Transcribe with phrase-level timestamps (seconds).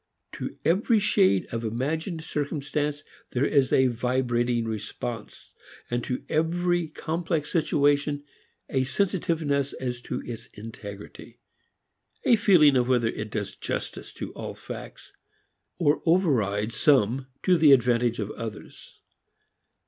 [0.31, 3.03] To every shade of imagined circumstance
[3.33, 5.53] there is a vibrating response;
[5.91, 8.23] and to every complex situation
[8.67, 11.37] a sensitiveness as to its integrity,
[12.23, 15.13] a feeling of whether it does justice to all facts,
[15.77, 19.01] or overrides some to the advantage of others.